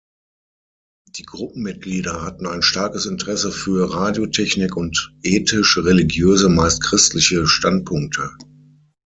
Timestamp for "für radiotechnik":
3.51-4.75